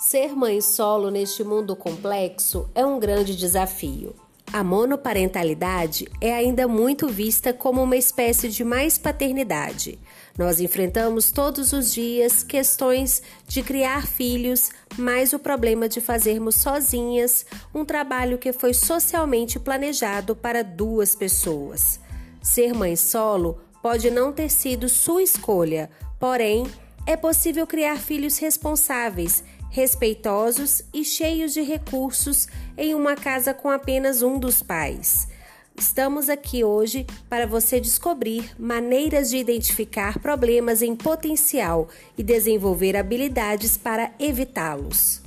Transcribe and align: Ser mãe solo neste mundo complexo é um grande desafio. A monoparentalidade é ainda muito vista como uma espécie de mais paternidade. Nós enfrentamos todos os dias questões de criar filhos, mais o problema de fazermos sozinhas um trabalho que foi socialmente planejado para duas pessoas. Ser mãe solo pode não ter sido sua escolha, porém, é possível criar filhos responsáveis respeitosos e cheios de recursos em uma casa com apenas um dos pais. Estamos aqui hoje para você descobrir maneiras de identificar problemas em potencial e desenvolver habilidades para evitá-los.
Ser 0.00 0.34
mãe 0.34 0.62
solo 0.62 1.10
neste 1.10 1.44
mundo 1.44 1.76
complexo 1.76 2.70
é 2.74 2.86
um 2.86 2.98
grande 2.98 3.36
desafio. 3.36 4.16
A 4.50 4.64
monoparentalidade 4.64 6.08
é 6.22 6.32
ainda 6.32 6.66
muito 6.66 7.06
vista 7.06 7.52
como 7.52 7.82
uma 7.82 7.98
espécie 7.98 8.48
de 8.48 8.64
mais 8.64 8.96
paternidade. 8.96 9.98
Nós 10.38 10.58
enfrentamos 10.58 11.30
todos 11.30 11.74
os 11.74 11.92
dias 11.92 12.42
questões 12.42 13.22
de 13.46 13.62
criar 13.62 14.06
filhos, 14.06 14.70
mais 14.96 15.34
o 15.34 15.38
problema 15.38 15.86
de 15.86 16.00
fazermos 16.00 16.54
sozinhas 16.54 17.44
um 17.74 17.84
trabalho 17.84 18.38
que 18.38 18.54
foi 18.54 18.72
socialmente 18.72 19.60
planejado 19.60 20.34
para 20.34 20.64
duas 20.64 21.14
pessoas. 21.14 22.00
Ser 22.42 22.72
mãe 22.72 22.96
solo 22.96 23.60
pode 23.82 24.10
não 24.10 24.32
ter 24.32 24.48
sido 24.48 24.88
sua 24.88 25.22
escolha, 25.22 25.90
porém, 26.18 26.64
é 27.10 27.16
possível 27.16 27.66
criar 27.66 27.96
filhos 27.96 28.38
responsáveis 28.38 29.42
respeitosos 29.68 30.82
e 30.94 31.04
cheios 31.04 31.52
de 31.52 31.60
recursos 31.60 32.46
em 32.78 32.94
uma 32.94 33.16
casa 33.16 33.52
com 33.52 33.68
apenas 33.68 34.22
um 34.22 34.38
dos 34.38 34.62
pais. 34.62 35.26
Estamos 35.76 36.28
aqui 36.28 36.62
hoje 36.62 37.04
para 37.28 37.48
você 37.48 37.80
descobrir 37.80 38.52
maneiras 38.56 39.28
de 39.28 39.38
identificar 39.38 40.20
problemas 40.20 40.82
em 40.82 40.94
potencial 40.94 41.88
e 42.16 42.22
desenvolver 42.22 42.96
habilidades 42.96 43.76
para 43.76 44.12
evitá-los. 44.18 45.20